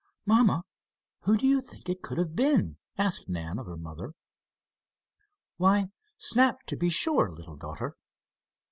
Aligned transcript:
"Mamma, 0.25 0.63
who 1.25 1.37
do 1.37 1.45
you 1.45 1.61
think 1.61 1.87
it 1.87 2.01
could 2.01 2.17
have 2.17 2.35
been?" 2.35 2.77
asked 2.97 3.29
Nan 3.29 3.59
of 3.59 3.67
her 3.67 3.77
mother. 3.77 4.15
"Why, 5.57 5.91
Snap, 6.17 6.63
to 6.65 6.75
be 6.75 6.89
sure, 6.89 7.29
little 7.31 7.55
daughter." 7.55 7.95